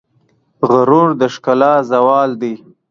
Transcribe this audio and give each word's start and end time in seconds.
غرور 0.71 1.09
د 1.19 1.21
ښکلا 1.33 1.73
زوال 1.91 2.31
دی. 2.41 2.53